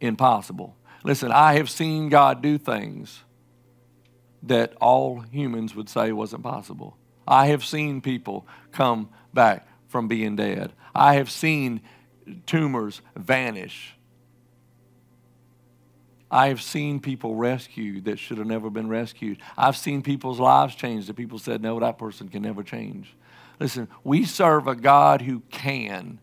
[0.00, 0.76] impossible.
[1.04, 3.22] Listen, I have seen God do things
[4.42, 6.96] that all humans would say wasn't possible.
[7.26, 10.72] I have seen people come back from being dead.
[10.94, 11.80] I have seen
[12.46, 13.94] tumors vanish.
[16.30, 19.38] I have seen people rescued that should have never been rescued.
[19.58, 23.14] I've seen people's lives change that people said, no, that person can never change.
[23.58, 26.20] Listen, we serve a God who can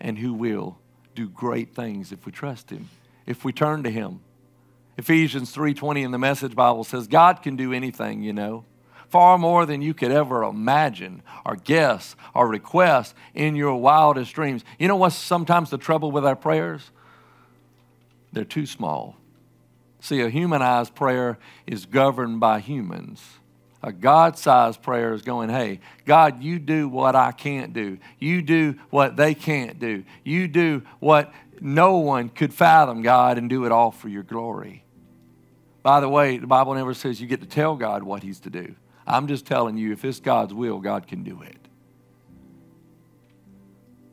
[0.00, 0.78] and who will
[1.14, 2.88] do great things if we trust him,
[3.26, 4.20] if we turn to him.
[4.96, 8.64] Ephesians 3:20 in the message Bible says God can do anything, you know.
[9.08, 14.64] Far more than you could ever imagine or guess or request in your wildest dreams.
[14.78, 16.90] You know what's sometimes the trouble with our prayers?
[18.32, 19.16] They're too small.
[20.00, 23.22] See, a humanized prayer is governed by humans.
[23.82, 27.98] A God sized prayer is going, hey, God, you do what I can't do.
[28.18, 30.04] You do what they can't do.
[30.24, 34.84] You do what no one could fathom, God, and do it all for your glory.
[35.82, 38.50] By the way, the Bible never says you get to tell God what He's to
[38.50, 38.76] do.
[39.06, 41.56] I'm just telling you, if it's God's will, God can do it.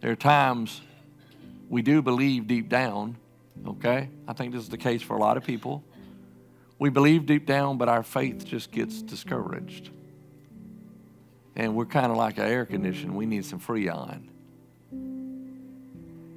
[0.01, 0.82] There are times
[1.70, 3.17] we do believe deep down,
[3.68, 4.10] okay?
[4.28, 5.84] I think this is the case for a lot of people.
[6.78, 9.89] We believe deep down, but our faith just gets discouraged.
[11.55, 13.14] And we're kind of like an air conditioner.
[13.14, 14.24] We need some freon.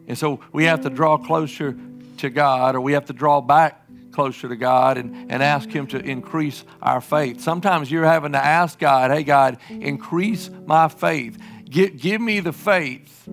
[0.08, 1.76] And so we have to draw closer
[2.18, 5.86] to God, or we have to draw back closer to God and, and ask Him
[5.88, 7.40] to increase our faith.
[7.40, 11.38] Sometimes you're having to ask God, hey, God, increase my faith.
[11.64, 13.28] Give, give me the faith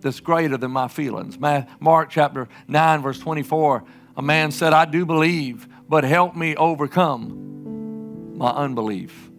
[0.00, 1.38] that's greater than my feelings.
[1.38, 3.84] Mark chapter 9, verse 24,
[4.16, 9.30] a man said, I do believe, but help me overcome my unbelief.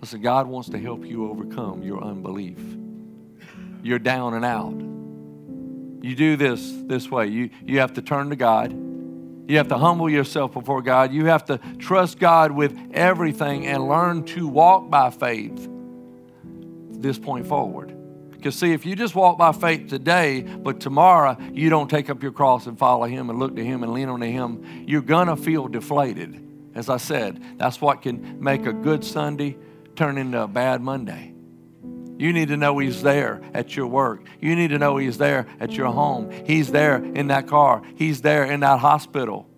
[0.00, 2.58] Listen, God wants to help you overcome your unbelief.
[3.82, 4.94] You're down and out
[6.04, 7.28] you do this this way.
[7.28, 8.70] You, you have to turn to God.
[9.48, 11.14] You have to humble yourself before God.
[11.14, 15.66] You have to trust God with everything and learn to walk by faith
[16.90, 17.93] this point forward.
[18.44, 22.22] Because, see, if you just walk by faith today, but tomorrow you don't take up
[22.22, 25.28] your cross and follow Him and look to Him and lean on Him, you're going
[25.28, 26.46] to feel deflated.
[26.74, 29.56] As I said, that's what can make a good Sunday
[29.96, 31.32] turn into a bad Monday.
[32.18, 34.26] You need to know He's there at your work.
[34.42, 36.30] You need to know He's there at your home.
[36.44, 37.80] He's there in that car.
[37.94, 39.48] He's there in that hospital.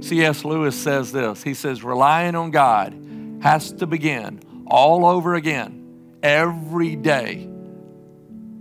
[0.00, 0.44] C.S.
[0.44, 6.96] Lewis says this He says, relying on God has to begin all over again every
[6.96, 7.48] day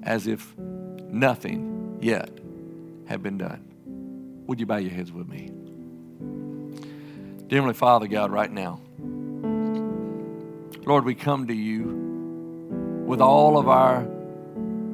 [0.08, 2.30] as if nothing yet
[3.08, 3.62] had been done.
[4.48, 5.52] Would you bow your heads with me?
[7.48, 8.80] Dear Heavenly Father, God, right now,
[10.86, 14.08] Lord, we come to you with all of our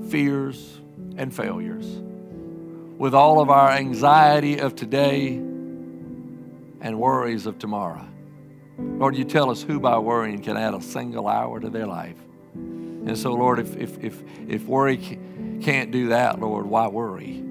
[0.10, 0.82] fears
[1.16, 1.86] and failures,
[2.98, 8.08] with all of our anxiety of today and worries of tomorrow.
[8.80, 12.18] Lord, you tell us who by worrying can add a single hour to their life.
[13.06, 15.20] And so, Lord, if, if, if, if worry
[15.62, 17.44] can't do that, Lord, why worry?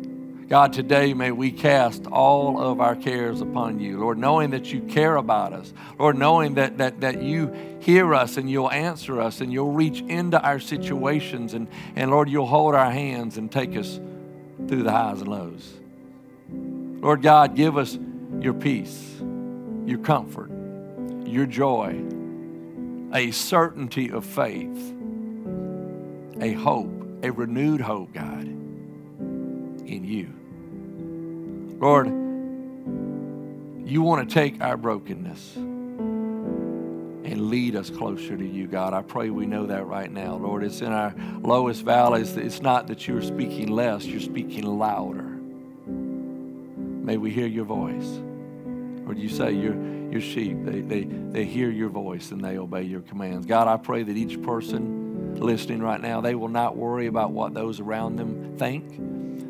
[0.48, 4.82] God, today may we cast all of our cares upon you, Lord, knowing that you
[4.82, 9.40] care about us, Lord, knowing that, that, that you hear us and you'll answer us
[9.40, 13.74] and you'll reach into our situations and, and Lord, you'll hold our hands and take
[13.76, 13.98] us
[14.68, 15.72] through the highs and lows.
[17.02, 17.98] Lord God, give us
[18.40, 19.16] your peace,
[19.86, 20.50] your comfort,
[21.26, 21.98] your joy,
[23.14, 24.94] a certainty of faith,
[26.42, 26.90] a hope,
[27.22, 30.28] a renewed hope, God, in you.
[31.78, 32.08] Lord,
[33.88, 38.92] you want to take our brokenness and lead us closer to you, God.
[38.92, 40.34] I pray we know that right now.
[40.34, 42.36] Lord, it's in our lowest valleys.
[42.36, 45.22] It's not that you're speaking less, you're speaking louder.
[47.06, 48.18] May we hear your voice.
[49.06, 49.74] Or you say your,
[50.10, 53.46] your sheep, they, they, they hear your voice and they obey your commands.
[53.46, 55.01] God, I pray that each person
[55.38, 58.98] listening right now, they will not worry about what those around them think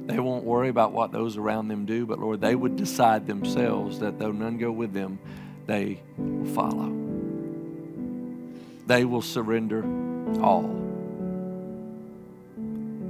[0.07, 4.01] they won't worry about what those around them do, but Lord, they would decide themselves
[4.01, 5.19] that though none go with them,
[5.67, 6.93] they will follow.
[8.87, 9.85] They will surrender
[10.43, 10.79] all.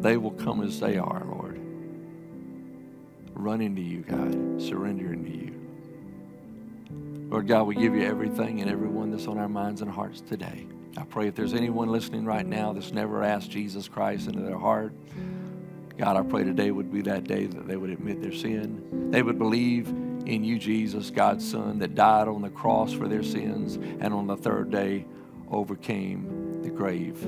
[0.01, 1.59] They will come as they are, Lord.
[3.33, 5.55] Run into you, God, Surrender into you.
[7.31, 10.67] Lord God, we give you everything and everyone that's on our minds and hearts today.
[10.97, 14.59] I pray if there's anyone listening right now that's never asked Jesus Christ into their
[14.59, 14.93] heart,
[15.97, 19.11] God, I pray today would be that day that they would admit their sin.
[19.11, 19.89] They would believe
[20.27, 24.27] in you, Jesus, God's Son, that died on the cross for their sins and on
[24.27, 25.05] the third day
[25.51, 27.19] overcame the grave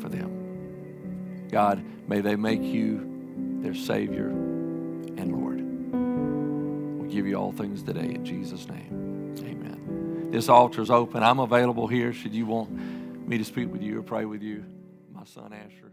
[0.00, 1.48] for them.
[1.50, 5.60] God, may they make you their Savior and Lord.
[7.00, 9.03] We give you all things today in Jesus' name.
[10.34, 11.22] This altar is open.
[11.22, 14.64] I'm available here should you want me to speak with you or pray with you.
[15.12, 15.92] My son Asher.